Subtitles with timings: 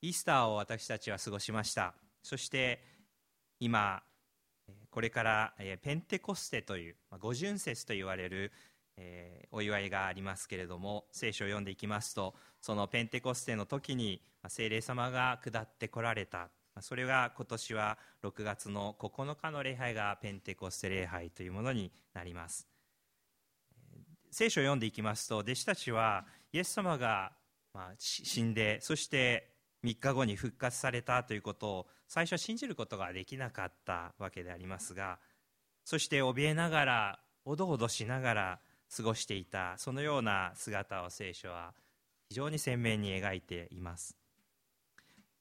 [0.00, 1.94] イースターを私たちは過ごしました。
[2.22, 2.82] そして
[3.60, 4.02] 今
[4.90, 8.52] これからペンテコステという五巡節と言われる
[9.50, 16.48] お祝いがありますけれども聖書を読んでいきますとそのペンテコステの時に聖霊様が下ってこられた。
[16.80, 22.68] それが今年は6月の9日の礼拝がペンテコステ礼拝というものになります。
[24.30, 27.32] 聖書を読んでいきますと弟子たちはイエス様が
[27.98, 35.18] 死んでそして3日後に復活されたということを最初は信じることができなかったわけでありますが
[35.84, 38.60] そして怯えながらおどおどしながら
[38.94, 41.72] 過ごしていたそのような姿を聖書は
[42.28, 44.16] 非常に鮮明に描いています。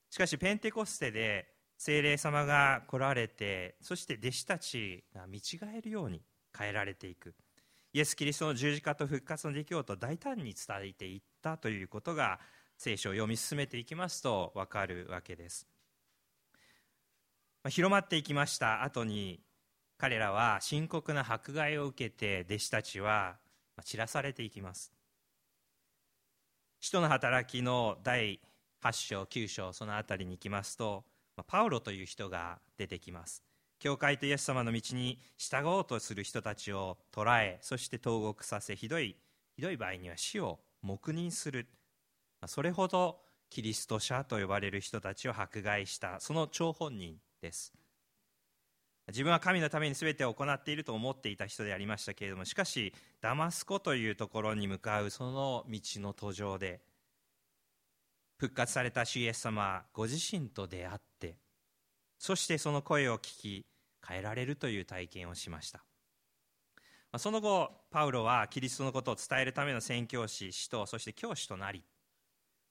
[0.10, 1.48] しかしペンテコステで
[1.78, 6.22] 精霊様が来られてそして弟子たちが見違えるように
[6.58, 7.36] 変えられていく。
[7.94, 12.40] イエス・キリストの十字架と復活の出来事を大胆に伝えていったということが
[12.78, 15.68] 聖書を読み進めていきますと分かるわけです。
[17.64, 18.84] ま広まっていきました。
[18.84, 19.42] 後に
[19.98, 23.38] 彼らは深刻な迫害を受けて弟子たちは
[23.84, 24.94] 散らされていきます。
[26.80, 28.40] 使徒の働きの第
[28.84, 31.04] 8章9章その辺りに行きますと
[31.48, 33.44] パウロという人が出てきます。
[33.80, 39.16] 教会とイエス様の道に従おうとする人たちを捕らえそして投獄させひどい
[39.56, 41.68] ひどい場合には死を黙認する。
[42.48, 47.74] それほどキリスト者と呼ばれる人たちを迫害したその張本人です。
[49.08, 56.82] 自分は神のために全てを行っていると思っていた人でありましたけれどもしかしダマスコというところに向かうその道の途上で
[58.38, 61.38] 復活された主イエス様ご自身と出会って
[62.20, 63.66] そしてその声を聞き
[64.06, 65.84] 変えられるという体験をしました。
[67.18, 71.82] その後パウロはキリストのことを伝えるための宣教師使徒そして教師となり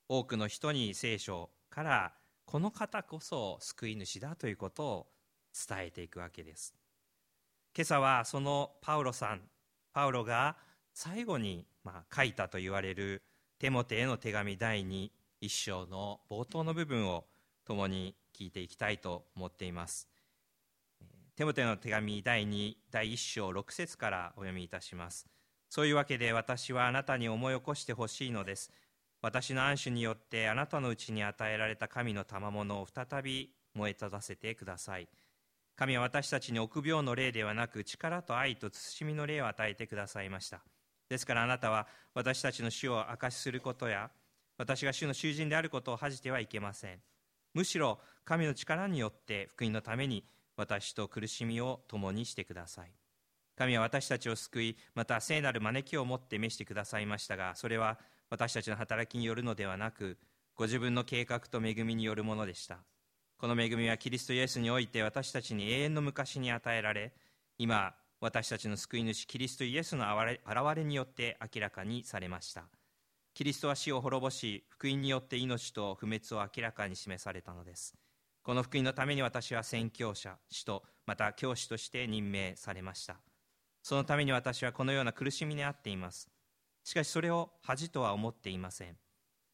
[0.09, 2.13] 多くの人に聖書から
[2.45, 5.07] この方こそ救い主だということを
[5.69, 6.75] 伝えていくわけです。
[7.77, 9.43] 今朝はそのパウロさん
[9.93, 10.57] パウロが
[10.95, 13.23] 最後にま書いたと言われる
[13.59, 15.11] テモテへの手紙第2
[15.41, 17.25] 一章の冒頭の部分を
[17.65, 20.09] 共に聞いていきたいと思っています。
[21.35, 25.27] テモテの手紙第2第1章6節からお読みいたします。
[25.69, 28.71] そういうわけで私はあなたに思い起こしてほしいのです。
[29.23, 35.09] 私の暗守によってあなたのうちに与えられた神の賜物を再び燃え立たせてください。
[35.77, 40.63] 神は私たちに臆病の霊ではなく力と愛と慎みの霊を与えてくださいました。
[41.09, 44.11] ですからあなたは私たちの死を証しすることや
[44.59, 47.01] 私が主の囚人であることを恥じてはいけません。
[47.55, 50.25] むしろ神の力によって福音のために
[50.57, 52.93] 私と苦しみを共にしてください。
[53.57, 57.99] 神は私たちを救いまた聖なる招きをもって召してくださいましたがそれは
[58.31, 60.19] 私たちの働きによるのではなく
[60.55, 62.79] ご自分の計画と恵みによるものでした。
[63.39, 67.13] この恵みはキリストイエスにおいて私たちに永遠の昔に与えられ
[67.59, 70.41] 今私たちの救い主キリストイエスの現
[70.77, 72.65] れによって明らかにされました。
[73.35, 77.95] キリストは死を滅ぼし福音によって命と不滅を明らかに示されたのです。
[78.43, 83.17] この福音のために私は宣教者使徒また教師として任命されました。
[83.83, 86.31] そのために私はこのような苦しみにあっています。
[86.87, 88.97] しかしそれを恥とは思っていません。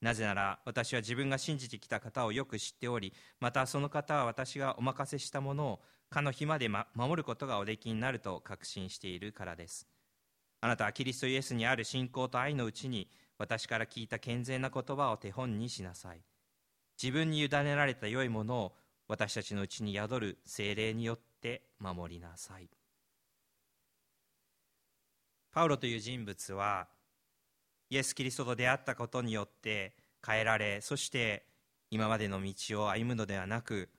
[0.02, 9.88] なぜなら私は自分が信じてきた方をよく知っておりまたその方は私がお任せしたものをかの日まで、守ることがおできになると確信しているからです。
[10.60, 16.20] あなたはキリストイエスにある信仰と愛のうちに私から聞いた健全な言葉を手本にしなさい。
[17.02, 18.76] 自分に委ねられた良いものを
[19.08, 22.68] 私たちのうちに宿る精霊によって守りなさい。
[25.50, 26.88] パウロという人物は
[27.92, 29.92] イエス・キリストと出会ったことによって
[30.26, 31.44] 変えられそして
[31.90, 33.90] 今までの道を歩むのではなく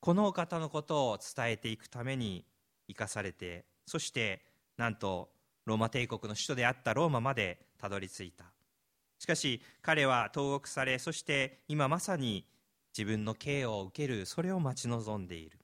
[0.00, 2.44] このお方のことを伝えていくために
[2.86, 4.42] 生かされてそして
[4.76, 5.30] なんと
[5.64, 8.44] ローマ帝国の首都であったローマまでたどり着いた。
[9.18, 12.44] しかし彼は投獄されそして今まさに
[12.92, 15.58] 自分の刑を受けるそれを待ち望んでいる。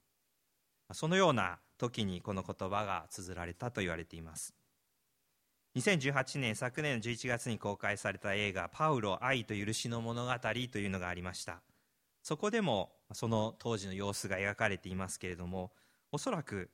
[0.93, 4.55] そのような時にこの言葉が綴られたと言われています。
[5.75, 11.61] 2018年昨年の11月に公開された映画「パウロ愛と許しの物語」というのがありました。
[12.23, 15.71] そこでもその当時の様子が描かれていますけれども
[16.11, 16.69] おそらく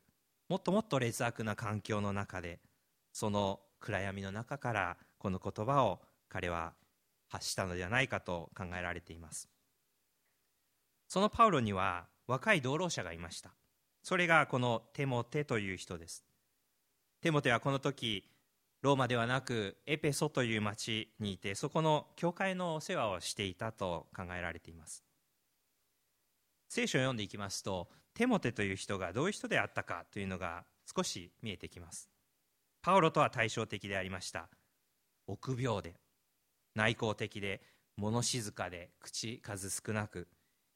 [0.50, 2.60] もっともっと劣悪な環境の中で
[3.14, 6.74] その暗闇の中からこの言葉を彼は
[7.28, 9.50] 発したのではないかと考えられています。
[11.08, 13.54] そのパウロには若い同労者がいました。
[14.04, 16.26] それがこのテモテという人です。
[17.22, 18.30] テモテはこの時
[18.82, 25.04] ローマではなくエペソという町にいてそこの教会のお世話をしていたと考えられています。
[26.70, 30.66] 聖書を読んでいきますとテモテという人がどういう人であったかというのが
[30.96, 32.10] 少し見えてきます。
[32.82, 34.50] パウロとは対照的でありました。
[35.28, 35.96] 臆病で
[36.76, 37.62] 内向的で
[37.98, 40.28] 物静かで口数少なく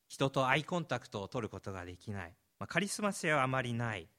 [0.08, 4.10] 人とアイコンタクトを取ることができない、まあ、カリスマ性はあまりない。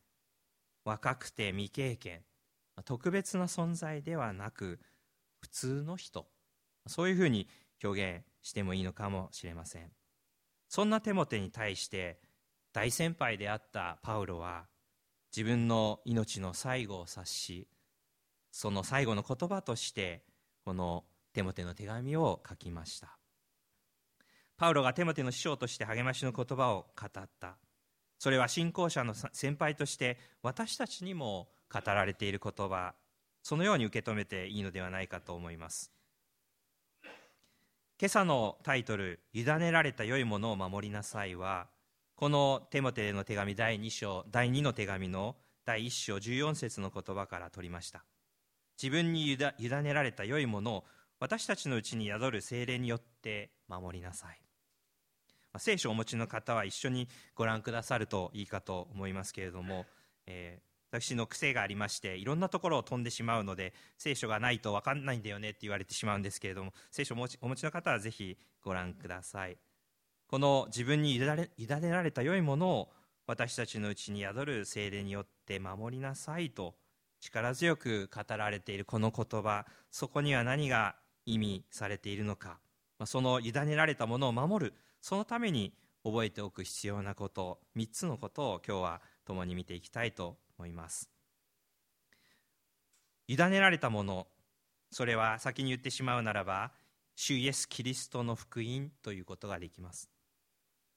[0.85, 2.23] 若くて未経験。
[2.85, 4.81] 特別な存在ではなく
[5.41, 6.27] 普通の人。
[6.87, 7.49] そういうふうに
[7.85, 9.91] 表現してもいいのかもしれません。
[10.69, 12.21] そんなテモテに対して
[12.73, 14.67] 大先輩であったパウロは
[15.37, 17.69] 自分の命の最後を察し
[18.51, 20.25] その最後の言葉として
[20.65, 23.19] このテモテの手紙を書きました。
[24.57, 27.57] パウロがテモテの師匠として励ましの言葉を語った。
[28.19, 32.95] それは信仰者の先輩として私たちにも語られている言葉
[33.43, 35.93] そのように受け止めていいのではないかと思います。
[37.99, 41.69] 今朝のタイトル「委ねられた良いものを守りなさいは」
[42.17, 48.05] このテモテの手紙第2章第2の手紙の第1章14節の言葉から取りました。
[48.81, 50.85] 自分に委ねられた良いものを
[51.21, 54.41] 私たちのうちに宿る精霊によって守りなさい。
[55.59, 59.87] 聖書をお持ちの方は一緒にご覧くださるといいかと思いますけれども、
[60.27, 69.57] えー、私の癖がありましていろんなところを飛んでしまうので聖書がないと分かんないんだよねって言われてしまうんですけれども聖書をお持ちの方はぜひご覧ください。
[70.29, 71.49] この自分に委ね
[71.91, 72.93] られた良いものを
[73.27, 76.75] 私たちのうちに宿る精霊によって守りなさいと
[77.21, 82.59] 力強く語られているこの言葉そこには何が意味されているのか。
[83.07, 85.73] その委ねられたものを守るそのために
[86.05, 91.11] 覚えておく必要なこと3つのことを今日は共に見ていきたいと思います。
[93.27, 94.29] 委ねられたもの
[94.93, 96.71] それは先に言ってしまうならば
[97.17, 100.09] 主イエス・キリストの福音ということができます。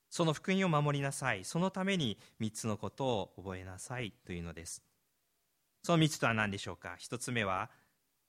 [0.10, 1.44] その福音を守りなさい。
[1.44, 4.82] そのために3つのことを覚えなさいというのです。
[5.84, 7.70] その3つとは何でしょうか？1つ目は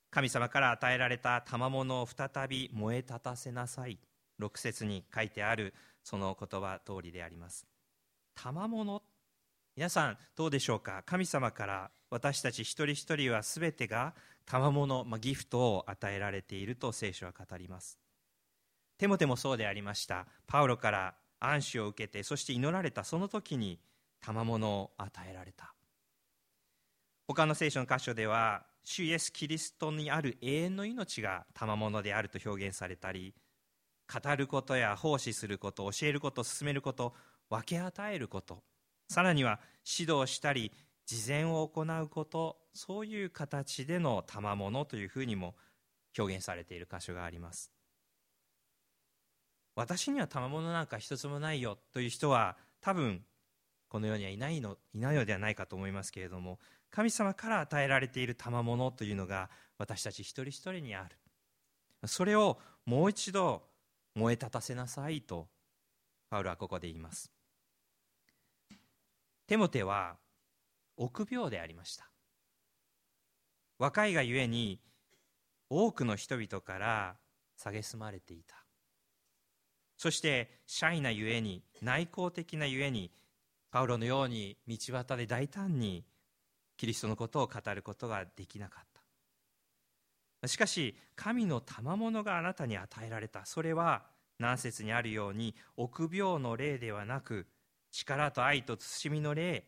[0.09, 3.99] 神様から与えられた賜物を再び燃え立たせなさい。
[4.39, 5.73] 6節に書いてある
[6.03, 7.67] その言葉通りであります。
[8.35, 9.01] 賜物
[9.77, 11.03] 皆さんどうでしょうか？
[11.05, 14.15] 神様から私たち一人一人は全てが
[14.47, 17.99] 賜物、まあ、ギフトを与えられていると聖書は語ります。
[18.97, 20.25] テモテもそうでありました。
[20.47, 23.79] パウロから暗視を受けてそして祈られたその時に
[24.19, 25.75] 賜物を与えられた。
[27.27, 33.35] 他の聖書の箇所では主イエス・キリストにある永遠の命が賜物であると表現されたり
[34.11, 37.13] 語ることや奉仕すること教えること進めること
[37.47, 38.63] 分け与えること。
[39.07, 39.59] さらには
[39.99, 40.71] 指導したり
[41.05, 45.55] 事前を行うことそういう形での賜物というふうにも
[46.17, 47.71] 表現されている箇所があります。
[49.75, 53.23] 私には賜物なんか一つもないよという人は多分
[53.89, 56.59] この世にはいないのいないのではないかと思いますけれども
[56.89, 61.15] 神様から与えられている賜物というのが私たち一人一人にある。
[62.07, 63.63] それをもう一度
[64.15, 65.47] 燃え立たせなさいと
[66.29, 67.31] パウロはここで言います。
[69.47, 70.17] テモテは
[70.97, 72.09] 臆病でありました。
[73.79, 74.81] 若いがゆえに
[75.69, 77.15] 多くの人々から
[77.57, 78.55] 蔑まれていた。
[79.97, 83.11] そしてシャイなゆえに内向的なゆえに
[83.71, 86.05] パウロのように道端で大胆に
[86.75, 88.87] キリストのことを語ることができなかっ
[90.41, 90.47] た。
[90.47, 93.45] しかし神の賜物があなたに与えられた。
[93.45, 94.05] それは
[94.39, 97.47] 何節にあるように臆病の霊ではなく
[97.97, 99.63] 力と愛と慎みの霊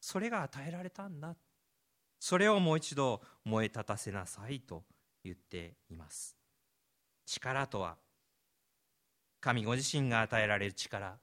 [0.00, 1.34] それが与えられたんだ。
[2.20, 4.84] それをもう一度燃え立たせなさいと
[5.24, 6.36] 言っています。
[7.26, 7.96] 力とは
[9.40, 11.18] 神ご自身が与えられる力。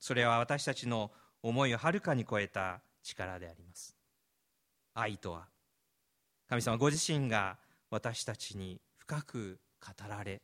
[0.00, 3.94] それは私たちの思いをはるかに超えた力であります。
[4.94, 5.46] 愛とは
[6.48, 7.58] 神様ご自身が
[7.90, 10.42] 私たちに深く語られ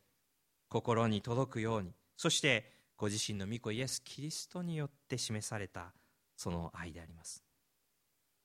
[0.68, 1.90] 心に届くように。
[2.16, 5.92] そしてご自身の御子イエス・キリストによって示された
[6.36, 7.42] その愛であります。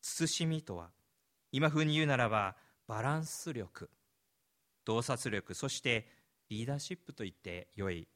[0.02, 0.90] 慎みとは
[1.52, 2.56] 今風に言うならば
[2.88, 3.90] バランス力
[4.84, 6.08] 洞察力そして
[6.50, 8.08] リーダーシップといって良い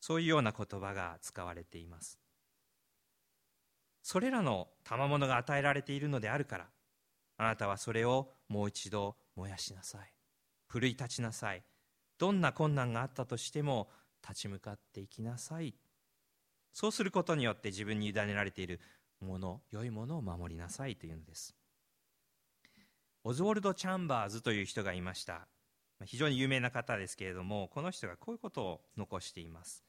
[0.00, 2.18] そういうような言葉が使われています。
[4.02, 6.66] それらの賜物が与えられているのであるから
[7.36, 10.12] あなたはそれをもう一度燃やしなさい。
[10.66, 11.62] 奮い立ちなさい。
[12.18, 13.88] どんな困難があったとしても
[14.26, 15.74] 立ち向かっていきなさい。
[16.74, 18.80] そうすることによって自分に委ねられている
[19.20, 21.54] もの良いものを守りなさいというのです。
[23.22, 25.46] オズウォルド・チャンバーズという人がいました。
[26.04, 29.84] 非常に有名な方ですけれどもこの人がこういうことを残しています。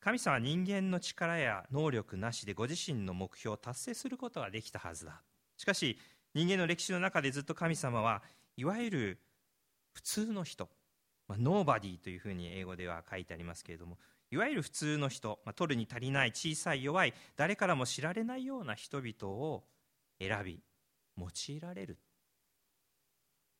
[0.00, 5.20] 神様は人間の力や能力なしでご自身の目標を達成することができたはずだ。
[5.56, 5.98] しかし
[6.32, 8.22] 人間の歴史の中でずっと神様は
[8.56, 9.18] いわゆる
[9.92, 10.68] 普通の人、
[11.26, 13.98] ま、ノーバディというふうに英語では書いてありますけれども
[14.30, 19.64] いわゆる普通の人、まあ、取るに足りない小さい弱い誰からも知られないような人々を
[20.18, 20.60] 選び
[21.16, 21.98] 用いられる。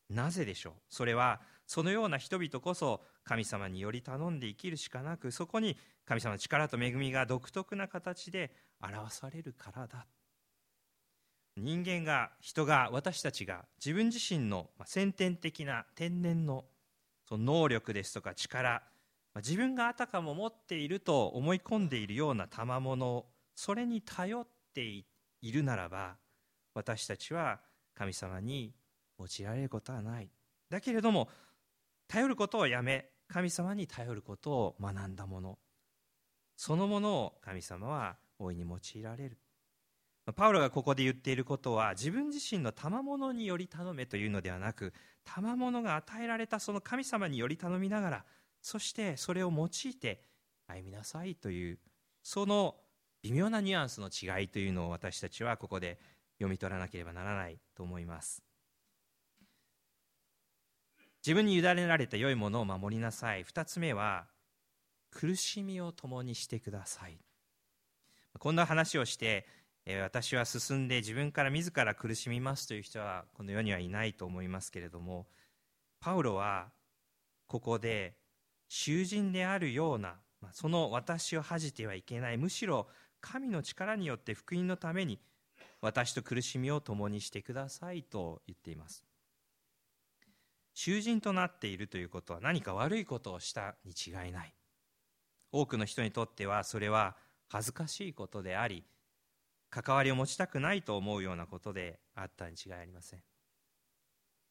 [0.09, 0.73] なぜでしょう？
[0.89, 10.05] それはそのような人々こそ神様により頼んで生きるしかなくそこに神様の力と恵みが独特な形で表されるからだ。
[11.57, 16.65] 人間が人が私たちが自分自身の先天的な天然の
[17.27, 18.83] その能力ですとか力
[19.37, 23.25] 自分があたかも持っていると思い込んでいるような賜物
[23.55, 25.05] それに頼ってい
[25.51, 26.15] るならば
[26.73, 27.59] 私たちは
[27.93, 28.73] 神様に
[29.19, 30.29] 用いられることはない。
[30.69, 31.29] だけれども
[32.07, 35.57] 頼ることをやめ神様に頼ることを学んだもの。
[36.57, 39.37] そのものを神様は大いに用いられる。
[40.35, 44.91] パウロがここで言っていることは自分自身の賜物により頼めというのではなく
[45.23, 48.25] 賜物が与えられたその神様により頼みながら
[48.65, 50.23] そしてそれを用いて
[50.65, 51.77] 歩みなさいという
[52.23, 52.73] その
[53.21, 55.99] 微妙なニュアンスの違いというのを私たちはここで
[56.39, 58.41] 読み取らなければならないと思います。
[61.23, 63.43] 自分に委ねられた良いものを守りなさい。
[63.43, 64.25] 2つ目は
[65.11, 67.19] 苦しみを共にしてください。
[68.39, 69.45] こんな話をして
[70.01, 75.27] 私は進んで自分から自ら苦しみますという人はこの世にはいないと思いますけれども
[75.99, 76.71] パウロは
[77.45, 78.24] ここで
[78.67, 80.15] 囚人であるような
[80.51, 82.37] その私を恥じてはいけない。
[82.37, 82.87] むしろ
[83.21, 85.19] 神の力によって福音のために
[85.81, 89.05] 私と苦しみを共にしてくださいと言っています。
[90.73, 94.53] 囚人となっているということは何か悪いことをしたに違いない。
[95.51, 97.15] 多くの人にとってはそれは
[97.47, 98.83] 恥ずかしいことであり
[99.69, 103.23] 関わりを持ちたくないと思うようなことであったに違いありません。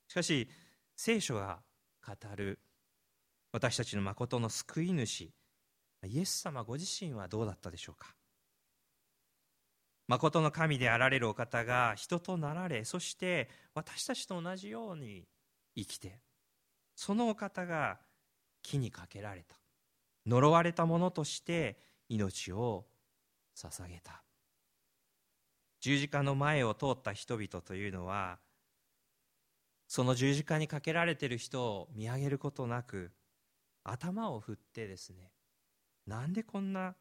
[0.08, 0.48] しかし
[0.96, 1.60] 聖書が
[2.06, 2.58] 語る
[3.54, 5.30] 私たちの誠の救い主
[6.04, 8.16] イエス様ご自身はどうだったでしょうか？
[10.08, 15.28] 誠の神であられるお方が人となられそして私たちと同じように
[15.76, 16.18] 生きて
[16.96, 17.98] そのお方が
[18.64, 19.54] 木にかけられた
[20.26, 22.86] 呪われたものとして命を
[23.56, 24.24] 捧げた。
[25.80, 28.40] 十字架の前を通った人々というのは
[29.86, 33.12] その十字架にかけられている人を見上げることなく
[33.84, 35.30] 頭を振ってですね
[36.06, 36.94] なんでこんな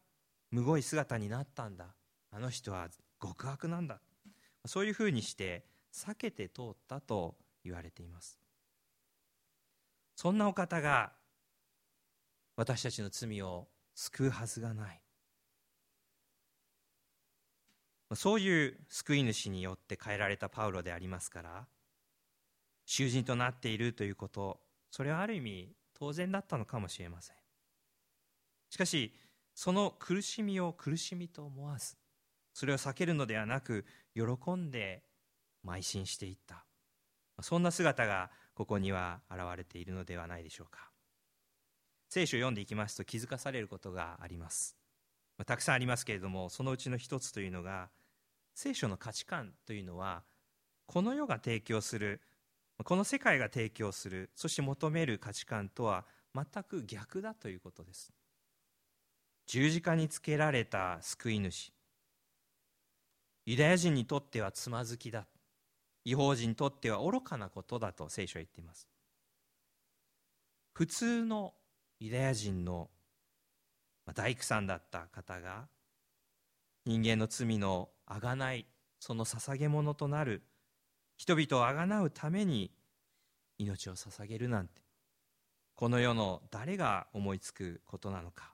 [0.50, 1.86] むごい姿になったんだ？
[2.30, 2.88] あの人は
[3.20, 4.00] 極悪なんだ。
[4.66, 8.38] そういうふうにして避けて通ったと言われています。
[10.14, 11.12] そんなお方が
[12.56, 15.00] 私たちの罪を救うはずがない。
[18.14, 21.66] そういう救い主によって変えられたパウロでありますから
[22.86, 24.60] 囚人となっているということ
[24.90, 27.36] それはある意味当然だったのかもしれません。
[28.70, 29.14] しかし
[29.54, 31.96] その苦しみを苦しみと思わず
[32.52, 33.84] それを避けるのではなく
[34.14, 34.22] 喜
[34.52, 35.02] んで
[35.64, 36.64] 邁進していった。
[37.40, 40.90] そんな姿がここには現れているのではないでしょうか。
[42.08, 44.76] 聖書を読んでいきますと気づかされることがあります。
[45.46, 47.90] たくさんありますけれどもそのうちの一つというのが
[48.54, 50.22] 聖書の価値観というのは
[50.86, 52.20] この世が提供する
[52.82, 56.04] この世界が提供するそして求める価値観とは
[56.34, 58.12] 全く逆だということです。
[59.46, 61.72] 十字架につけられた救い主
[63.46, 65.26] ユダヤ人にとってはつまずきだ
[66.04, 68.88] 違法人にとっては愚かなことだと聖書は言っています。
[70.72, 71.54] 普通の
[72.00, 72.90] ユダヤ人の
[74.14, 75.68] 大工さんだった方が
[76.84, 78.66] 人間の罪のあがない
[78.98, 80.42] その捧げ物となる
[81.16, 82.70] 人々をあがなうために
[83.58, 84.82] 命を捧げるなんて
[85.74, 88.52] この世の誰が思いつくことなのか。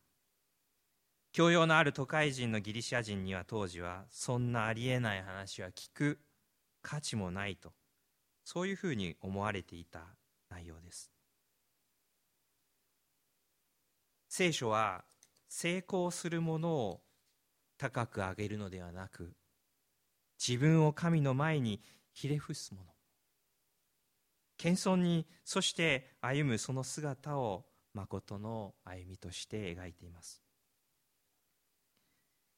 [1.32, 6.18] 教養のある都会人のギリシャ人には当時はそんなありえない話は聞く
[6.82, 7.72] 価値もないと
[8.42, 10.00] そういうふうに思われていた
[10.48, 11.12] 内容です。
[14.28, 15.04] 聖書は
[15.48, 17.00] 成功するものを
[17.78, 19.32] 高く上げるのではなく
[20.38, 21.80] 自分を神の前に
[22.12, 22.86] ひれ伏すもの。
[24.56, 27.64] 謙遜にそして歩むその姿を
[27.94, 30.42] 誠の歩みとして描いています。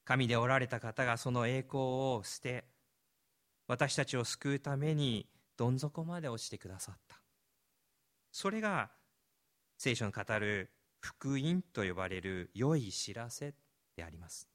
[0.05, 2.65] 神でおられた方がその栄光を捨て
[3.67, 7.21] 私たちを救うためにどん底まで落ちてくださった。
[8.31, 8.91] それが
[9.77, 13.53] 聖書の語る福音と呼ばれる良い知らせ
[13.95, 14.49] であります。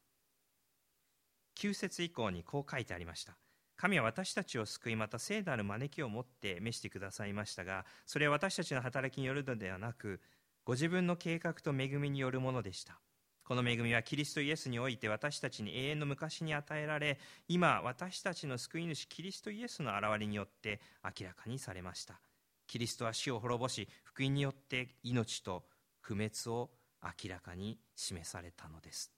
[1.59, 3.37] 9節以降にこう書いてありました。
[3.79, 10.21] 神は私たちを救いまた聖なる招きを持って召してくださいましたがそれは私たちの働きによるのではなく
[10.65, 13.01] ご自分の計画と恵みによるものでした。
[13.45, 17.19] この恵みはキリストイエスにおいて私たちに永遠の昔に与えられ
[17.49, 22.21] 今私たちの救い主キリストイエスの現れによって明らかにされました。
[22.67, 25.65] キリストは死を滅ぼし福音によって命と
[26.01, 26.69] 不滅を
[27.03, 29.13] 明らかに示されたのです。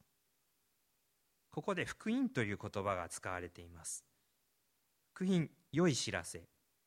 [1.50, 4.04] ここで福音という言葉が使われています。
[5.22, 6.44] 福音良い知らせ。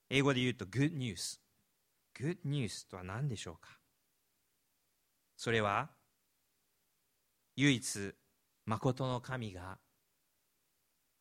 [0.09, 1.39] 英語で言うと Good News
[2.19, 3.77] Good News とは何でしょうか？
[5.37, 5.91] それは
[7.55, 8.15] 唯一
[8.65, 9.77] 誠の神が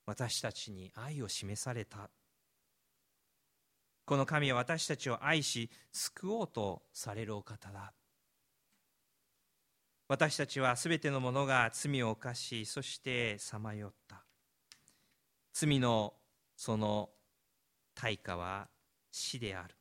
[0.06, 2.08] 私たちに愛を示された。
[4.06, 7.92] この神は私たちを愛し救おうとされるお方だ。
[10.08, 14.24] 私たちはすべてのものが罪を犯しそしてさまよった。
[15.52, 16.14] 罪の
[16.64, 17.10] その
[17.92, 18.68] 対価は
[19.10, 19.74] 死である。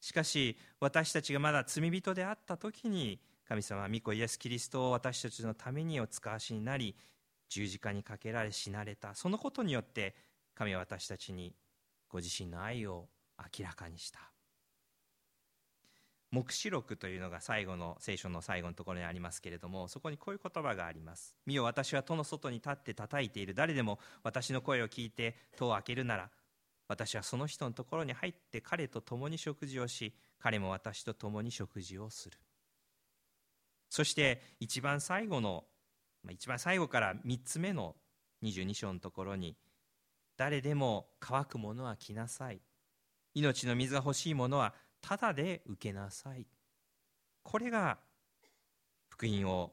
[0.00, 6.94] しかし私たちがまだ罪人であった時に神様は御子イエス・キリストを私たちのためにお使わしになり
[7.48, 9.16] 十字架にかけられ死なれた。
[9.16, 10.14] そのことによって
[10.54, 11.52] 神は私たちに
[12.08, 13.08] ご自身の愛を
[13.58, 14.20] 明らかにした。
[16.30, 23.54] 黙示録というのが最後の聖書の最後のところにありますけれどもそこにこういう言葉があります「見よ私は戸の外に立って叩いている。
[23.54, 26.30] 誰でも私の声を聞いて戸を開けるなら
[26.86, 32.38] 私はその人のところに入って彼と共に食事をし彼も私と共に食事をする」
[33.90, 35.66] そして一番最後の
[36.28, 37.96] 一番最後から3つ目の
[38.42, 39.56] 22章のところに
[40.36, 42.62] 誰でも乾くものは来なさい。
[43.34, 46.46] 命の水が欲しいものはただで受けなさい。
[47.42, 47.98] これが
[49.08, 49.72] 福音を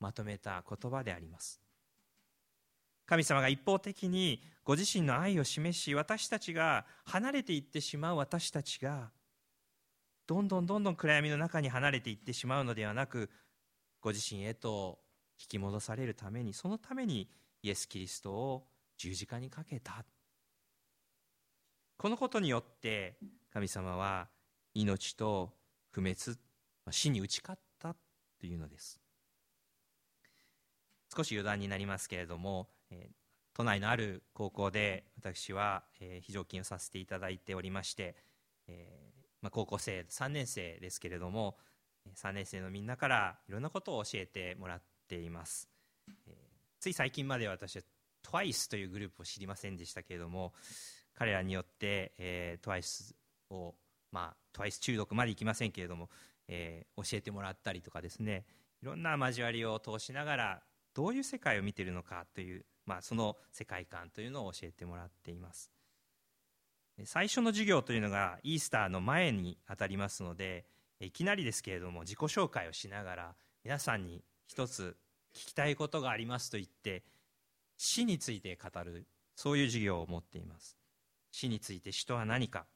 [0.00, 1.60] まとめた言葉であります。
[3.06, 9.10] 神様が一方的にご自身の愛を示し私たちが離れていってしまう私たちが
[10.26, 13.28] どんどんどんどん暗闇の中に離れていってしまうのではなく
[14.00, 14.98] ご自身へと
[15.38, 17.28] 引き戻されるためにそのために
[17.62, 20.04] イエス・キリストを十字架にかけた。
[21.96, 23.18] このことによって
[23.52, 24.28] 神様は
[24.74, 25.52] 命と
[25.90, 26.16] 不滅
[26.90, 27.94] 死に打ち勝った
[28.40, 29.00] というのです。
[31.16, 33.10] 少し余談になりますけれども、え
[33.54, 38.16] 都内のある高校で私は、え非常勤をさせていただいておりまして、
[38.66, 41.58] えまあ、高校生3年生ですけれども
[42.16, 45.68] 3年生のみんなからいろんなことを教えてもらっています、
[46.26, 46.34] えー、
[46.80, 47.82] つい最近まで私は
[48.26, 50.54] TWICE というグループを知りませんでしたけれども
[51.14, 53.14] 彼らによって、えー、TWICE
[53.50, 53.74] を
[54.12, 56.08] まあ TWICE 中毒までいきませんけれども、
[56.48, 58.44] えー、教えてもらったりとかですね。
[58.82, 60.62] いろんな交わりを通しながら
[60.94, 65.70] どういう世界を見ているのかという、まあ、その世界観というのを教えてもらっています。
[67.04, 70.64] 最初の授業というのがイースターの前にあたりますので
[71.00, 74.96] いきなりですけれども自己紹介をしながら皆さんに一つ
[75.34, 77.02] 聞きたいことがありますと言って
[77.76, 80.78] 死について語るそういう授業を持っています。
[81.32, 82.66] 死について死とは何か。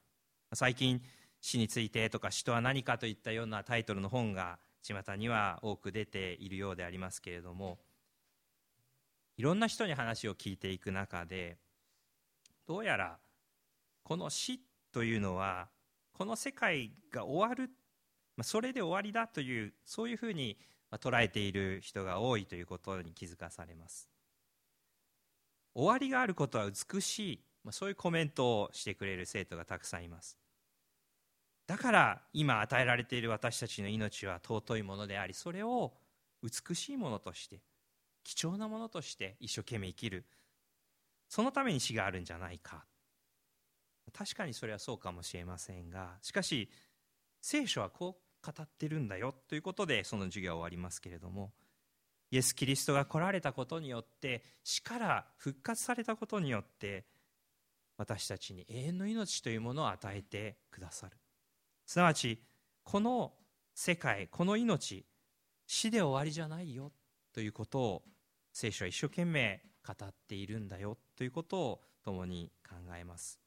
[0.53, 1.01] 最近
[1.41, 7.79] 死についてとか死とは何かといったようなタイトルの本が巷には多く出ているようでありますけれども
[9.37, 11.57] いろんな人に話を聞いていく中で
[12.67, 13.17] どうやら
[14.03, 14.59] この死
[14.91, 15.67] というのは
[16.13, 17.71] この世界が終わる
[18.39, 20.57] まあ、それで終わりだというそういうふうに
[20.93, 24.09] 捉えている人が多いということに気づかされます。
[25.75, 30.38] 終わりがあることは美しい、まあ、そういうコメントをしてくれる生徒がたくさんいます。
[31.69, 35.93] だから今与えられている私たちの命は尊いものでありそれを
[36.41, 37.61] 美しいものとして
[38.23, 40.25] 貴重なものとして一生懸命生きる。
[41.27, 42.85] そのために死があるんじゃないか。
[44.11, 46.71] 確かにそれはそうかもしれませんがしかし
[47.39, 51.51] 聖書はこう語ってるんだよということでその授業は終わりますけれども
[52.31, 57.05] イエス・キリストが来られたことによって死から復活されたことによって
[57.95, 61.15] 私たちに永遠の命というものを与えてくださる。
[61.89, 62.39] すなわち
[62.83, 63.33] この
[63.73, 65.07] 世界この命
[65.65, 66.91] 死で終わりじゃないよ
[67.33, 68.03] ということを
[68.53, 73.39] 聖書は一生懸命語っているんだよということを共に考えます。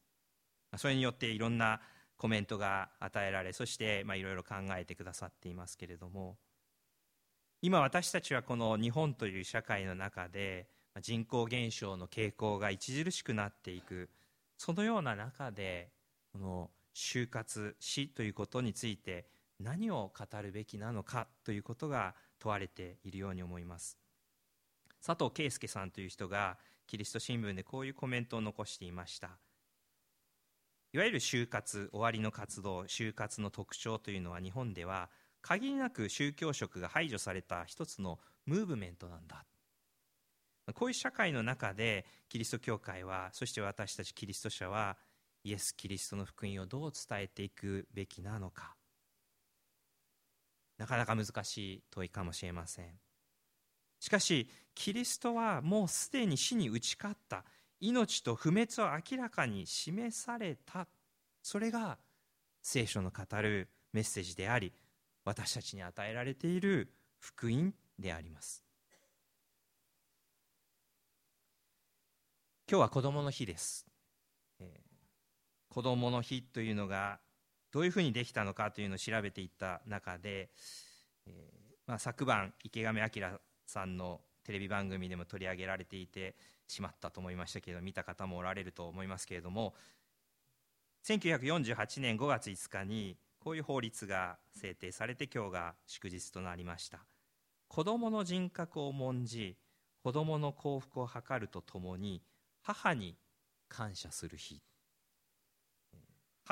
[0.77, 1.83] それによっていろんな
[2.17, 6.37] コメントが与えられそしてまあいろいろ考えてくださっていますけれども
[7.61, 10.67] 今私たちはこの日本という社会の中で
[11.01, 14.11] 人口減少の傾向が著しくなっていく
[14.59, 15.93] そのような中で
[16.33, 19.27] この就活死ということについて
[19.61, 23.99] 何を語るべきなのかということが問われているように思います。
[25.05, 29.39] 佐藤圭介さんという人がキリスト新聞でこういうコメントを残していました。
[30.93, 35.09] いわゆる就活終わりの活動就活の特徴というのは日本では
[35.41, 39.45] 限りなく宗教色が排除された一つのムーブメントなんだ。
[40.75, 44.97] こういう社会の中でキリスト教会はそして私たちキリスト者は
[45.45, 48.75] イエス・キリストの福音をどう伝えていくべきなのか。
[50.79, 52.99] なかなか難しい問いかもしれません。
[54.01, 57.45] しかしキリストはもうすでに死に打ち勝った。
[57.81, 60.87] 命と不滅を明らかに示された。
[61.43, 61.99] それが
[62.63, 64.73] 聖書の語るメッセージであり
[65.25, 68.65] 私たちに与えられている福音であります。
[72.69, 73.87] 今日は子どもの日です、
[75.73, 77.19] 子どもの日というのが
[77.73, 80.51] どういうふうにできたのかというのを調べていった中で、
[81.27, 86.37] えーまあ、昨晩池上彰さんのテレビ番組でも取り上げられていて
[86.69, 89.73] しまったと思いましたけれど見た方もおられると思いますけれども
[91.07, 96.99] 1948年5月5日にこういう法律が制定されて今日が祝日となりました。
[97.67, 99.57] 子どもの人格を重んじ
[100.05, 102.23] 子どもの幸福を図るとともに
[102.61, 103.17] 母に
[103.69, 104.61] 感謝する日。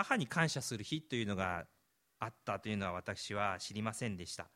[0.02, 1.66] 母に感謝する日というのが
[2.20, 4.48] あったというのは私は知りませんでした。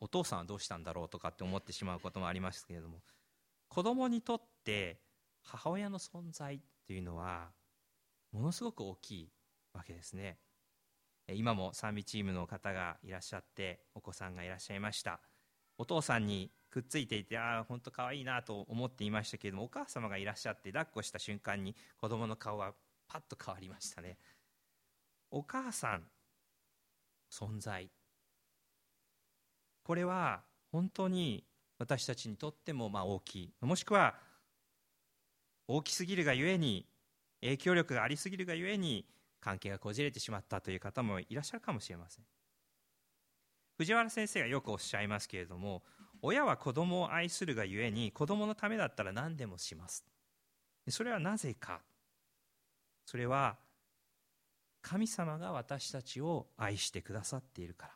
[0.00, 3.02] お父さんはどうしたんだろうとかって思ってしまうこともありますけれども
[3.68, 5.00] 子供にとって
[5.44, 7.52] 母親の存在というのは
[8.32, 9.32] ものすごく大きい
[9.72, 10.38] わけですね。
[11.32, 15.20] 今も賛美チームの方がいらっしゃってお子さんがいらっしゃいました。
[15.78, 22.74] お父さんにくっついていてああ本当可愛いなと思っていましたけれどもお母様がいらっしゃって抱っこした瞬間に子供の顔は
[23.10, 24.16] パッと変わりましたね。
[25.32, 26.04] お母さん
[27.30, 27.90] 存在。
[29.82, 31.44] これは本当に
[31.78, 33.52] 私たちにとってもまあ大きい。
[33.60, 34.14] もしくは
[35.66, 36.86] 大きすぎるがゆえに
[37.40, 39.04] 影響力がありすぎるがゆえに
[39.40, 42.24] 関係がこじれてしまったという方もいらっしゃるかもしれません。
[43.76, 45.82] 藤原先生がよくおっしゃいますけれども
[46.22, 50.04] 親は子供を愛するがゆえに子供のためだったら何でもします。
[50.88, 51.80] それはなぜか。
[53.10, 53.56] それは
[54.82, 57.92] 神様が私たちを愛してくださっているから。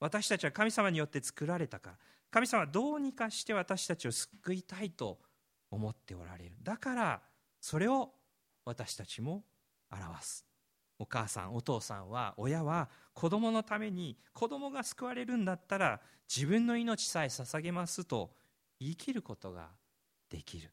[0.00, 1.96] 私たちは神様によって作られたから。
[2.30, 5.18] 神様はどうにかして私たちを救いたいと
[5.70, 6.56] 思っておられる。
[6.62, 7.20] だから
[7.60, 8.14] それを
[8.64, 9.44] 私たちも
[9.92, 10.46] 表す。
[10.98, 18.30] お母さんお父さんは親は子供のために子供が救われるんだったら自分の命さえ捧げますと
[18.80, 19.68] 言い切ることが
[20.30, 20.70] できる。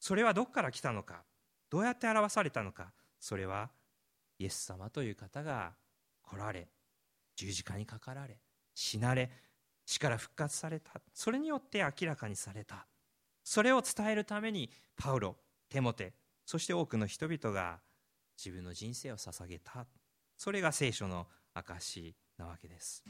[0.00, 1.24] それはどこから来たのか。
[1.72, 3.70] どうやって表されたのかそれは
[4.38, 5.72] イエス様という方が
[6.22, 6.68] 来られ
[7.34, 8.36] 十字架にかかられ
[8.74, 9.30] 死なれ
[9.86, 10.92] 死から復活された。
[11.12, 12.86] それによって明らかにされた。
[13.42, 15.36] それを伝えるためにパウロ
[15.68, 16.12] テモテ
[16.44, 17.80] そして多くの人々が
[18.36, 19.86] 自分の人生を捧げた。
[20.36, 23.02] それが聖書の証なわけです。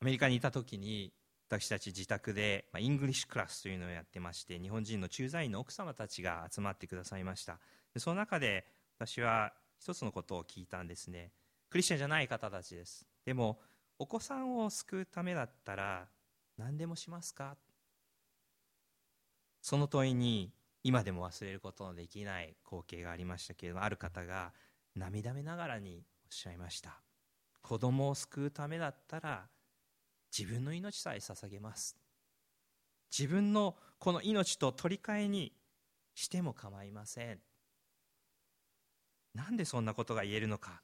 [0.00, 1.12] アメリカにいた時に
[1.50, 7.58] 私たち自宅でま English class というのをやってまして日本人の駐在員の奥様たちが集まってくださいました。
[7.94, 8.66] でその中で
[8.98, 11.32] 私は一つのことを聞いたんですね。
[11.70, 13.06] クリスチャンじゃない方たちです。
[13.24, 13.58] でも
[13.98, 16.06] お子さんを救うためだったら
[16.58, 17.56] 何でもしますか？
[19.62, 20.52] その問いに
[20.84, 24.52] 今でも忘れることのできない光景がありましたけれどもある方が
[24.94, 27.00] 涙目ながらにおっしゃいました。
[27.62, 29.46] 子供を救うためだったら
[30.36, 31.96] 自分の命さえ捧げます。
[33.16, 35.52] 自分のこの命と取り替えに
[36.14, 37.38] しても構いません。
[39.34, 40.82] なんでそんなことが言えるのか。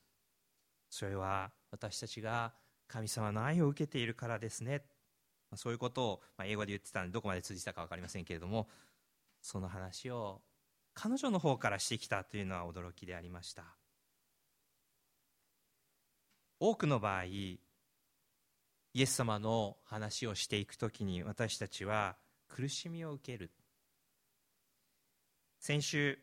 [0.90, 2.54] それは私たちが
[2.86, 4.82] 神様の愛を受けているからですね。
[5.56, 8.68] そういうことを英語で言ってたんでどこまで通じたか分かりませんけれども
[9.40, 10.42] その話を
[10.94, 13.64] 彼女の方からしてきたというのは驚きでありました。
[16.60, 17.24] 多くの場合
[18.96, 22.16] イエス様の話をしていくときに私たちは
[22.48, 23.50] 苦しみを受ける。
[25.58, 26.16] 先週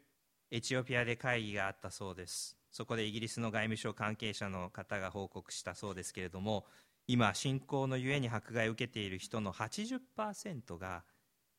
[0.52, 2.56] エチオピアで会議があったそうです。
[2.72, 6.66] そこでイギリスの外務省関係者の方が報告したそうですけれども
[7.08, 11.04] 今信仰のゆえに迫害を受けている人の80%が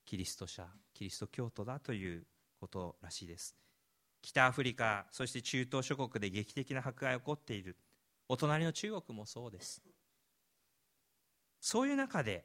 [0.07, 2.25] キリスト者キリスト教徒だという
[2.59, 3.55] ことらしいです。
[4.23, 7.77] 北アフリカそして中東諸国で劇的な迫害が起こっている。
[8.31, 9.83] お隣の中国もそうです。
[11.63, 12.45] そういう中で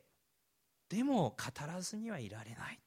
[0.89, 2.79] でも語らずにはいられない。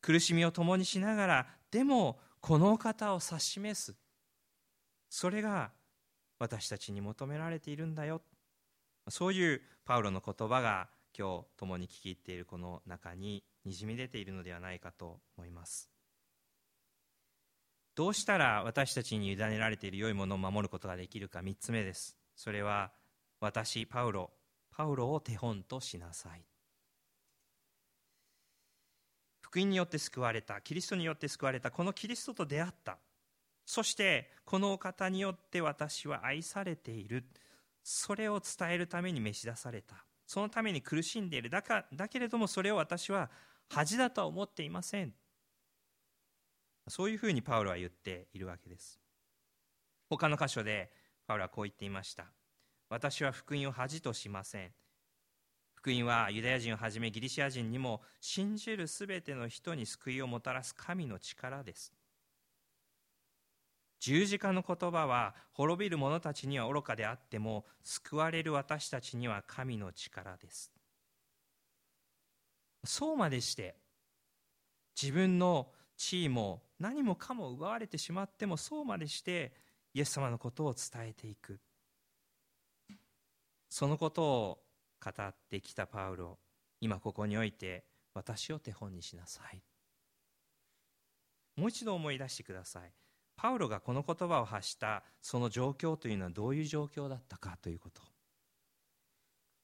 [0.00, 3.94] 苦しみを共にしながらでもこの方を指し示す。
[5.10, 5.70] それが
[6.38, 8.22] 私たちに求められているんだよ。
[9.08, 15.90] そういうパウロの言葉が今日共に聞き入っているこの中ににじみ出ているのではないかと思います。
[17.94, 22.16] どうしたら私たちに委ねられている良いものを守ることができるか3つ目です。
[22.34, 22.90] それは
[23.44, 24.30] 私パウロ
[24.70, 26.42] パウロを手本としなさい。
[29.40, 32.98] 福音によって救われたキリストによって救われたこのキリストと出会った。
[33.66, 37.24] そしてこのお方によって私は愛されている。
[37.82, 40.06] それを伝えるために召し出された。
[40.26, 41.50] そのために苦しんでいる。
[41.50, 43.30] だかだけれどもそれを私は
[43.68, 45.12] 恥だとは思っていません。
[46.88, 48.98] そういうふうにパウロは言っているわけです。
[50.08, 50.90] 他の箇所で
[51.26, 52.24] パウロはこう言っていました。
[52.88, 54.72] 私は福音を恥としません。
[55.74, 61.92] 福音はユダヤ人をはじめギリシア人にも信じるすべての人に救いをもたらす神の力です。
[64.00, 70.70] 十字架の言葉は滅びる者たちには愚かであっても救われる私たちには神の力です。
[72.84, 73.76] そうまでして
[75.00, 79.52] 自分の地位も何もかも奪われてしまってもそうまでして
[79.94, 81.60] イエス様のことを伝えていく。
[83.76, 84.58] そのことを
[85.04, 86.38] 語ってきたパウロ
[86.80, 87.82] 今ここにおいて
[88.14, 89.64] 私を手本にしなさい。
[91.56, 92.92] もう一度思い出してください。
[93.34, 98.00] パウロがこの言葉を発したその状況というのはどういう状況だったかということ。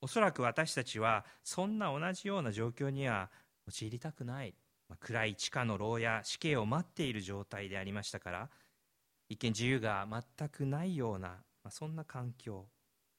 [0.00, 3.30] おそらく私たちはそんな同じような状況には
[3.68, 4.56] 陥りたくない。
[4.98, 8.50] 暗い地下の牢や死刑を待っている状態でありましたから
[9.28, 12.66] 一見自由が全くないようなそんな環境。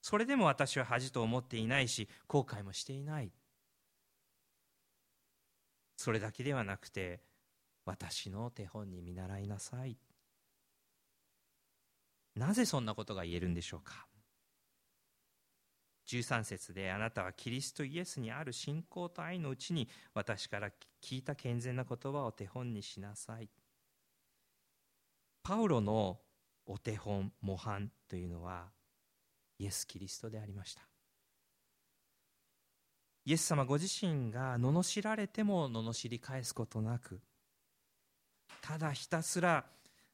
[0.01, 3.31] それでも私は恥と思っていないし後悔もしていない。
[5.97, 7.21] それだけではなくて
[7.85, 9.97] 私の手本に見習いなさい。
[12.35, 14.07] なぜそんなことが言えるんでしょうか。
[16.07, 23.49] 13節であなたはキリストイエスにある信仰と愛のうちに私から聞いた健全な言葉を手本にしなさい。
[25.43, 26.19] パウロの
[26.65, 28.71] お手本模範というのは
[29.61, 30.81] イエス・キリストでありました。
[33.25, 37.21] イエス様ご自身が罵られても罵り返すことなく
[38.61, 39.65] ただひたすら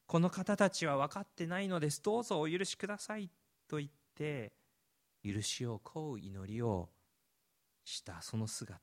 [0.06, 3.30] この方たちは分かってないのですどうぞお許しください
[3.66, 4.52] と言って
[5.24, 6.90] 許しを請う祈りを
[7.84, 8.78] したその姿。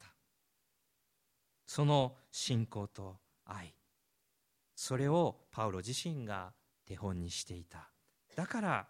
[1.67, 3.73] その信仰と愛。
[4.75, 6.53] それをパウロ自身が
[6.87, 7.89] 手本にしていた。
[8.35, 8.87] だから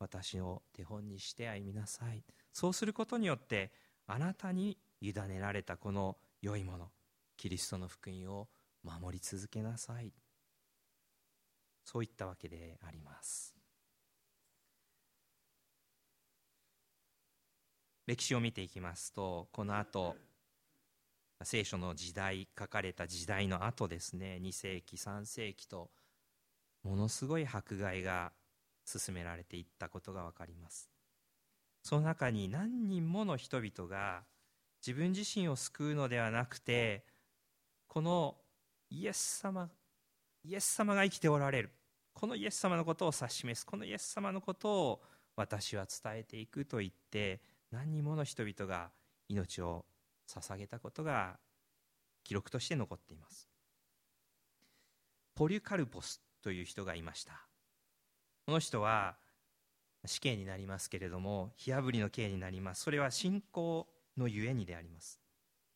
[0.00, 2.24] 私を手本にして歩みなさい。
[2.52, 3.70] そうすることによって
[4.06, 6.90] あなたに委ねられたこの良いもの
[7.36, 8.48] キリストの福音を
[8.82, 10.12] 守り続けなさい。
[11.84, 13.54] そういったわけであります。
[18.06, 20.16] 歴史を見ていきますとこの後
[21.42, 24.38] 聖書の時代書かれた時代の後ですね。
[24.42, 25.90] 2世紀3世紀と
[26.82, 28.32] ものすごい迫害が
[28.84, 30.90] 進められていったことが分かります。
[31.82, 34.24] その中に何人もの人々が
[34.86, 37.04] 自分自身を救うのではなくて
[37.86, 38.36] この
[38.90, 39.68] イエス様
[40.44, 41.70] イエス様が生きておられる。
[42.12, 43.66] このイエス様のことを指し示す。
[43.66, 45.02] このイエス様のことを
[45.36, 47.40] 私は伝えていくと言って
[47.70, 48.90] 何人もの人々が
[49.28, 49.84] 命を
[50.28, 51.38] 捧げたことが
[52.24, 53.48] 記録として残っています。
[55.34, 57.49] ポリュカルポスという人がいました。
[58.46, 59.16] この人は
[60.06, 62.82] 死刑になりますけれども火あぶりの刑になります。
[62.82, 65.20] それは信仰のゆえにであります。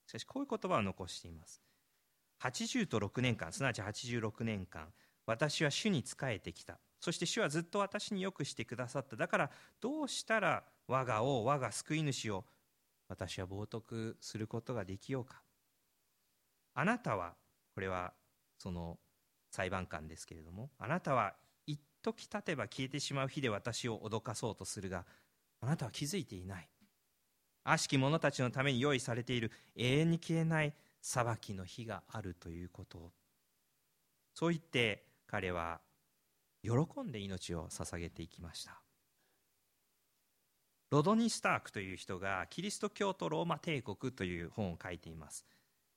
[0.07, 1.61] しかしこういう言葉を残しています。
[2.41, 4.89] 80と6年間すなわち86年間
[5.27, 6.79] 私は主に仕えてきた。
[7.01, 9.17] そして主はずっと私によくしてくださった。
[9.17, 9.51] だから
[9.81, 12.45] どうしたら我が王我が救い主を
[13.09, 15.43] 私は冒涜することができようか。
[16.75, 17.35] あなたは
[17.75, 18.13] これは
[18.59, 18.99] その
[19.51, 21.35] 裁判官ですけれどもあなたは
[22.05, 25.07] 時経てば消えてしまう日で私を脅かそうとするが
[25.61, 26.69] あなたは気づいていない。
[27.65, 32.99] 悪しき者たちのために用意されている永遠に消えない裁きの日があるということ。
[32.99, 33.13] を
[34.35, 35.81] そう言って彼は
[36.63, 38.83] 喜んで命を捧げていきました。
[40.91, 45.47] ロドニー・スタークという人が「キリスト教とローマ帝国」という本を書いています。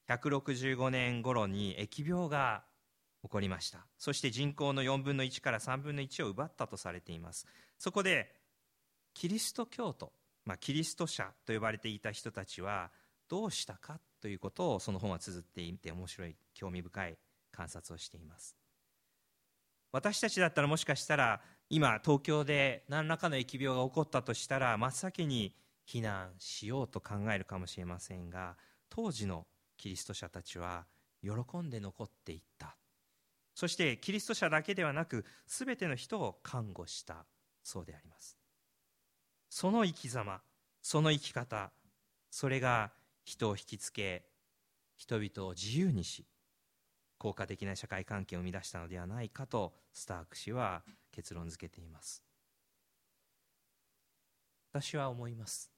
[0.07, 2.63] 165年頃に疫病が
[3.27, 3.85] 起こりました。
[3.97, 7.45] そして人口の4分の1から3分の1を奪ったとされています。
[7.77, 8.33] そこで
[9.13, 10.13] キリスト教徒、
[10.45, 12.89] まあ、キリスト者と呼ばれていた人たちは
[13.27, 17.17] どうしたかということをその本は綴っていて面白い興味深い
[17.51, 18.55] 観察をしています。
[19.91, 25.53] 私たちだったらもしかしたら今東京で何らかの疫病が起こったとしたら真っ先に
[25.85, 28.55] 非難しようと考えるかもしれませんが
[28.89, 30.85] 当時のキリスト者たちは
[31.21, 32.77] 喜んで残っていった。
[33.57, 37.25] そしてキリスト者だけではなく全ての人を看護した
[37.63, 38.37] そうであります。
[39.49, 40.41] その生き様
[40.83, 41.71] その生き方
[42.29, 42.91] それが
[43.25, 44.27] 人を引きつけ
[44.95, 46.27] 人々を自由にし
[47.17, 52.21] 効果的な社会関係を生み出したのではないかとスターク氏は結論付けています。
[54.71, 55.71] 私は思います。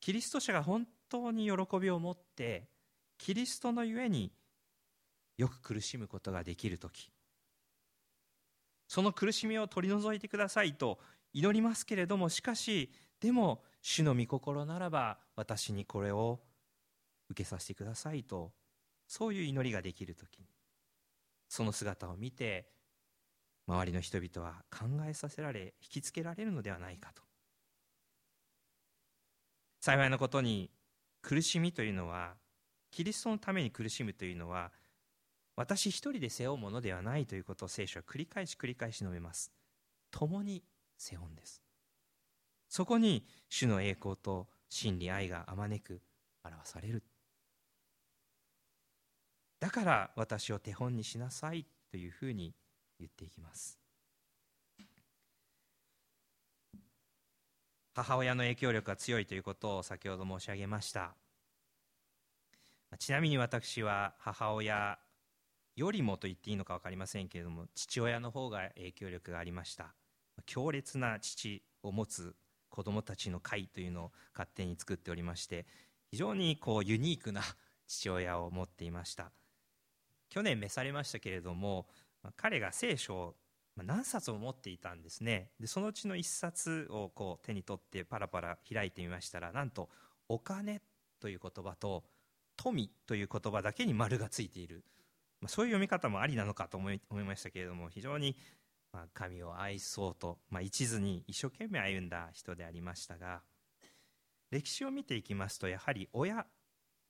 [0.00, 2.70] キリスト者が本当に喜びを持って
[3.18, 4.32] キリストのゆえに
[5.36, 7.10] よく苦しむことができる時。
[8.88, 10.98] その苦しみを取り除いてくださいと
[11.32, 16.40] 祈りますけれどもしかしでも主の御心ならば私にこれを
[17.28, 18.52] 受けさせてくださいと
[19.08, 20.46] そういう祈りができる時に
[21.48, 22.68] その姿を見て
[23.66, 27.22] 周りの人々は考えさせられ引きつけられるのではないかと。
[29.80, 30.70] 幸いなことに
[31.22, 32.34] 苦しみというのは
[32.90, 34.72] キリストのために苦しむというのは
[35.56, 39.50] 私一人で背負うものではないということを聖書は繰り返し繰り返し述べます。
[40.10, 40.62] 共に
[40.98, 41.62] 背負うんです。
[42.68, 46.02] そこに主の栄光と真理愛があまねく
[46.44, 47.02] 表される。
[49.58, 52.54] だから私を手本にしなさいというふうに
[52.98, 53.78] 言っていきます。
[57.94, 61.14] 母親の影響力が強いということを先ほど申し上げました。
[62.98, 64.98] ちなみに私は母親
[65.76, 69.94] よりもと言っていいのか分かりませんけれども父親の方が影響力がありました。
[70.46, 72.34] 強烈な父を持つ
[72.70, 75.66] 子供たちの会というのを勝手に作っておりまして
[76.10, 77.42] 非常にこうユニークな
[77.86, 79.30] 父親を持っていました。
[80.28, 81.86] 去年召されましたけれども
[82.36, 83.36] 彼が聖書を
[83.76, 85.52] 何冊も持っていたんですね。
[85.60, 89.90] でそのうちの1冊をこう手に取ってパラパラ開いてみましたらなんと
[90.28, 90.80] 「お金」
[91.20, 92.04] という言葉と
[92.56, 94.82] 「富」という言葉だけに丸がついている、
[95.40, 98.36] まあ、そういう読み方もありなのかと思い思いましたけれども非常に
[98.92, 103.42] まあ神を愛そうと、まあ、一途に一生懸命歩んだ人でありましたが
[104.50, 106.46] 歴史を見ていきますとやはり親、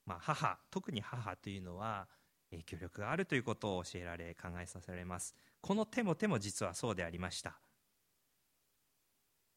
[0.07, 2.09] まあ、母特に母というのは
[2.51, 5.35] 影響力があるということを教えられ考えさせられます。
[5.61, 7.59] この手も手も実はそうでありました。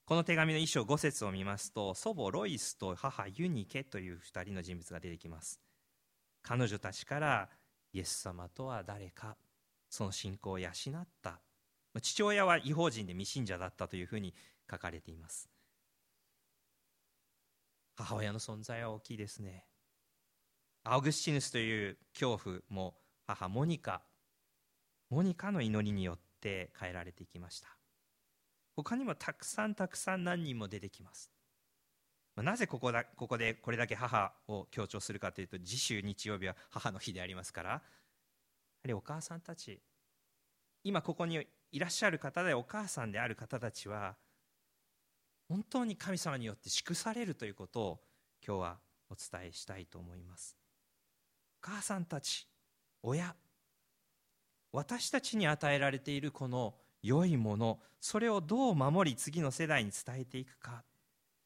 [0.05, 5.61] この手紙の衣装5節を見ますと祖母ロイスと母ユニケという2人の人物が出てきます。
[6.41, 7.49] 彼女たちから
[7.93, 9.37] イエス様とは誰か
[9.89, 11.39] その信仰を養った。
[12.01, 14.33] 父親は違法人で未信者だったというふうに
[14.69, 15.49] 書かれています。
[17.95, 19.65] 母親の存在は大きいですね。
[20.83, 24.01] アウグスチヌスという恐怖も母モニカ
[25.09, 27.67] モニカの祈りによって変えられていきました。
[28.75, 31.31] 他にもたくさんたくさん何人も出てきます。
[32.43, 37.69] なぜここだここでこれだけ母を強調するかというと次週日曜日は母の日でありますから。
[37.69, 37.81] やは
[38.87, 39.81] りお母さんたち
[40.83, 44.15] 今ここにいらっしゃる方でお母さんである方たちは
[45.49, 47.99] 本当に神様によって祝されるということを
[48.45, 48.77] 今日は
[49.09, 50.55] お伝えしたいと思います。
[51.61, 52.47] お母さんたち
[53.03, 53.35] 親
[54.71, 60.83] 私たちに与えられているこの良いものそれをどう守り次の世代に伝えていくか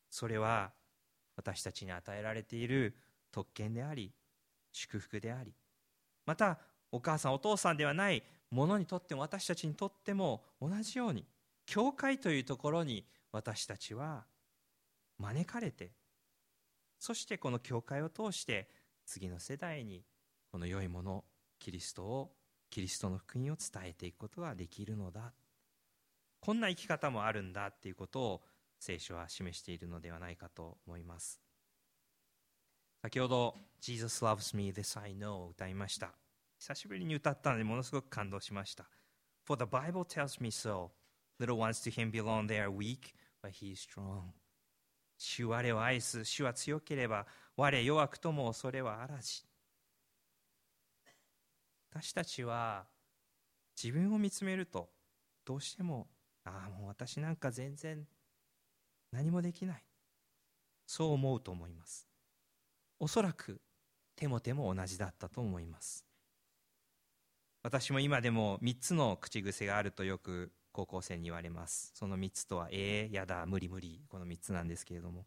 [0.09, 0.71] それは
[1.35, 2.95] 私たちに与えられている
[3.31, 4.11] 特権であり
[4.71, 5.53] 祝福であり
[6.25, 6.59] また
[6.91, 11.25] お母さんお父さんではないものにとっても私たちにとっても同じように
[11.65, 14.25] 教会というところに私たちは
[15.17, 15.91] 招かれて
[16.99, 18.69] そしてこの教会を通して
[19.05, 20.03] 次の世代に
[20.51, 21.23] この良いもの
[21.59, 22.31] キリストを
[22.69, 25.33] キリストの福音を伝えていくことができるのだ。
[26.39, 28.41] こんな生き方もあるんだっていうことを
[28.83, 31.39] 聖書は示しているのではないかと思います。
[33.01, 36.13] 先ほど「Jesus loves me, this I know」を歌いました。
[36.59, 38.89] 久しぶりに歌ったのでものすごく感動しました。
[39.45, 40.91] For the Bible tells me so.
[41.39, 44.33] Little ones to him belong they are weak but he is strong.
[45.17, 46.25] 主我を愛す。
[46.25, 49.45] 主は強ければ我弱くとも恐れはあらじ
[51.89, 52.85] 私たちは
[53.81, 54.89] 自分を見つめると
[55.45, 56.09] どうしても
[56.43, 58.05] ああもう私なんか全然
[59.13, 59.83] 何もできない。
[60.87, 62.07] そう思うと思います。
[62.99, 63.61] おそらく
[64.15, 66.05] 手も手も同じだったと思います。
[67.61, 71.91] 私も今でも3つの口癖があるとよく高校生に言われます。
[71.93, 75.25] その3つとは「ええー、やだ無理無理」この3つなんですけれども。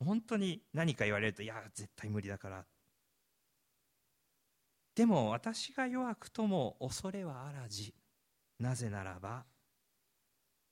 [0.00, 2.66] 本当に何か言われると「いや絶対無理だから」
[4.94, 7.94] でも私が弱くとも恐れはあらじ。
[8.58, 9.46] なぜならば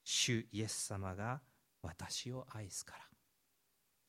[0.03, 1.41] 主イエス様が
[1.87, 3.05] 私を愛すから。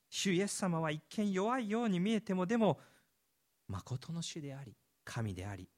[0.09, 2.79] 主イエス様は一見弱いように見えてもでも
[3.67, 5.69] 誠の主であり神であり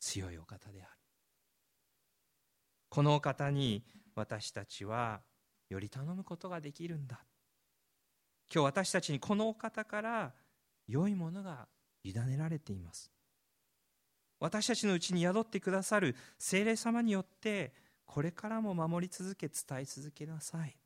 [0.00, 0.90] 強いお方である。
[2.88, 5.22] このお方に私たちは
[5.68, 7.24] より頼むことができるんだ。
[8.52, 10.34] 今日私たちにこのお方から
[10.86, 11.66] 良いものが
[12.04, 13.10] 委ねられています。
[14.38, 17.72] 私たちのうちに宿ってくださる精霊様によって
[18.04, 20.76] これからも守り続け伝え続けなさい。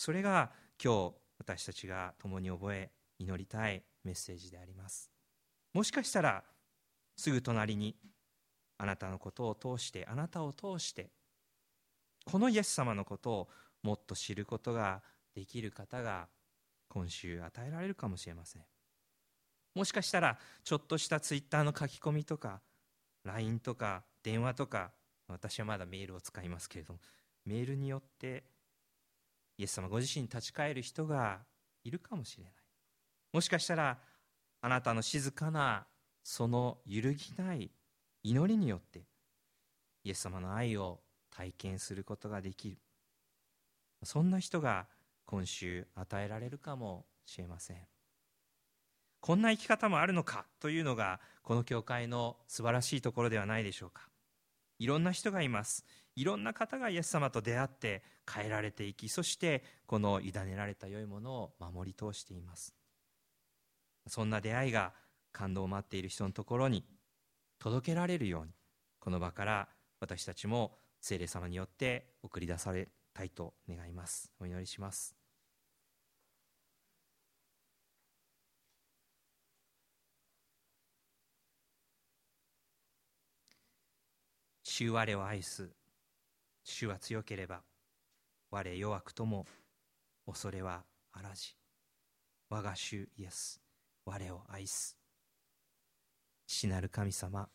[0.00, 0.50] それが
[0.82, 5.10] 今日私たちが共に覚え祈りたいメッセージであります。
[5.74, 6.42] もしかしたら
[7.18, 7.94] すぐ隣に
[8.78, 11.10] あなたのことを通してあなたを通して
[12.24, 13.48] このイエス様のことを
[13.82, 15.02] もっと知ることが
[15.34, 16.28] できる方が
[16.88, 18.62] 今週与えられるかもしれません。
[19.74, 22.62] もしかしたらちょっとしたツイッターの書き込みとか
[23.24, 24.92] LINE とか電話とか
[25.28, 27.00] 私はまだメールを使いますけれども
[27.44, 28.44] メールによって
[29.60, 31.40] イエス様ご自身に立ち返る人が
[31.84, 32.52] いるかもしれない。
[33.30, 33.98] もしかしたら
[34.62, 35.86] あなたの静かな
[36.22, 37.70] その揺るぎない
[38.22, 39.02] 祈りによって
[40.02, 41.00] イエス様の愛を
[41.30, 42.78] 体験することができる。
[44.02, 44.86] そんな人が
[45.26, 47.76] 今週与えられるかもしれません。
[49.20, 54.08] こんな生き方もあるのかというのがこの教会の素晴らしいところではないでしょうか。
[54.78, 55.84] いろんな人がいます。
[56.20, 62.74] いろんな方がイエス様と出会って変えられていきそしてこの委ねられた良いものを守り通しています。
[64.06, 64.92] そんな出会いが
[65.32, 66.84] 感動を待っている人のところに
[67.58, 68.52] 届けられるように
[68.98, 69.68] この場から
[69.98, 74.30] 私たちも聖霊様によって送り出されたいと願います。
[74.40, 75.16] お祈りします。
[84.62, 85.79] 主我を愛す
[86.70, 87.62] 主は強ければ
[88.50, 89.46] 我弱くとも
[90.26, 91.56] 恐れはあらじ。
[92.48, 93.60] 我が主イエス
[94.04, 94.96] 我を愛す。
[96.46, 97.48] 父なる神様。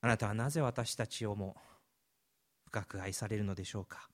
[0.00, 1.56] あなたはなぜ私たちをも
[2.66, 4.08] 深く愛されるのでしょうか。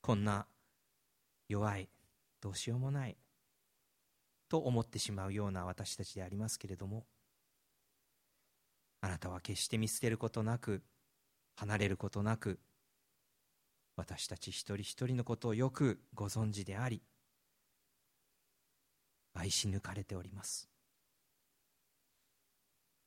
[0.00, 0.46] こんな
[1.48, 1.88] 弱い
[2.40, 3.16] どうしようもない
[4.48, 7.06] と思ってしまうような私たちでありますけれども
[9.06, 10.82] あなたは決して見捨てることなく
[11.54, 12.58] 離れることなく
[13.94, 17.00] 私たち一人一人のことをよくご存知であり
[19.32, 20.68] 愛し抜かれております。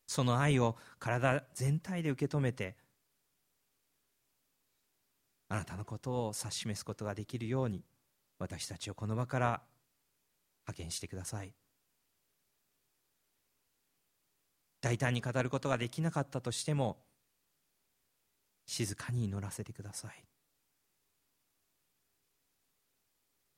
[0.07, 2.77] その愛を体全体で受け止めて
[5.49, 7.83] あなたのことを指し示すことができるように
[8.37, 9.61] 私たちをこの場から
[10.61, 11.53] 派遣してください。
[14.81, 16.97] 大胆に語ることができなかったとしても
[18.65, 20.23] 静かに祈らせてください。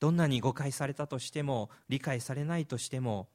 [0.00, 3.28] どんなに誤解されたとしても理解されないとしても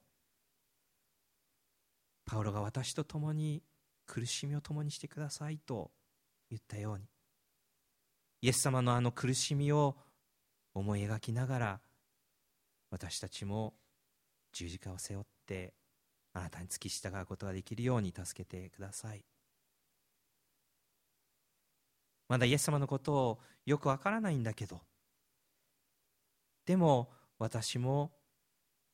[2.25, 3.63] パウロが私と共に
[4.05, 5.91] 苦しみを共にしてくださいと
[6.49, 7.05] 言ったように
[8.41, 9.95] イエス様のあの苦しみを
[10.73, 11.79] 思い描きながら
[12.91, 13.73] 私たちも
[14.51, 15.73] 十字架を背負って
[16.37, 19.23] あなたに付き従うことができるように助けてください。
[22.27, 24.81] まだイエス様のことをよくわからないんだけど
[26.65, 27.09] でも
[27.39, 28.11] 私も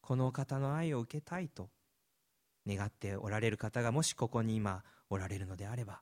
[0.01, 1.69] この方の愛を受けたいと
[2.67, 6.01] 願っておられる方がもしここに今おられるのであれば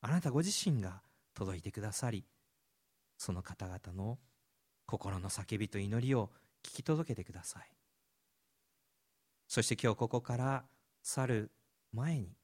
[0.00, 1.00] あなたご自身が
[1.34, 2.24] 届いてくださり
[3.16, 4.18] その方々の
[4.86, 6.30] 心の叫びと祈りを
[6.62, 7.81] 聞き届けてください。
[9.52, 10.64] そして今日ここから
[11.02, 11.50] 去る
[11.92, 12.38] 前に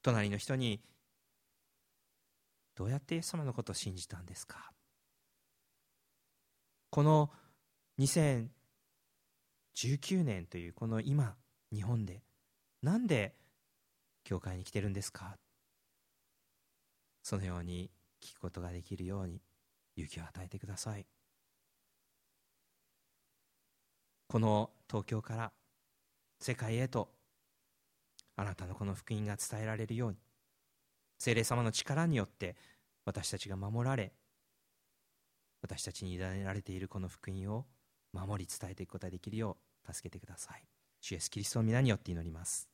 [0.00, 0.80] 隣の人に
[2.76, 4.70] どうやってイエス様のことを信じたんですか？
[6.90, 7.32] この
[7.98, 8.46] 2019
[10.22, 11.34] 年というこの今
[11.72, 12.22] 日本で
[12.80, 13.34] なんで
[14.22, 15.38] 教会に来てるんですか？
[17.24, 17.90] そのように
[18.22, 19.42] 聞くことができるように
[19.96, 21.04] 勇気を与えてください。
[24.32, 25.52] この東京から
[26.40, 27.10] 世界へと
[28.34, 30.16] あなたのこの福音が伝えられるように
[31.18, 32.56] 精霊様の力によって
[33.04, 34.10] 私たちが守られ
[35.60, 37.66] 私たちに委ねられているこの福音を
[38.14, 40.64] 守り伝えていくことができるよう助けてください。
[41.02, 42.71] 主イエスキリストの皆によって祈ります。